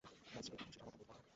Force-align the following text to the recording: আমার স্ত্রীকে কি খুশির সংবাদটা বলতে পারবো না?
আমার 0.03 0.43
স্ত্রীকে 0.43 0.57
কি 0.57 0.67
খুশির 0.67 0.79
সংবাদটা 0.79 0.85
বলতে 0.89 1.03
পারবো 1.09 1.13
না? 1.19 1.27